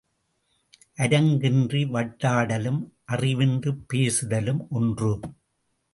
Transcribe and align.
அரங்கு 0.95 1.47
இன்றி 1.47 1.85
வட்டாடலும் 1.85 2.81
அறிவின்றிப் 3.11 3.85
பேசுதலும் 3.93 4.67
ஒன்று. 4.69 5.19